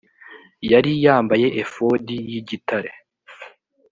yari 0.71 0.91
yambaye 1.05 1.47
efodi 1.61 2.15
y 2.31 2.33
igitare 2.41 2.91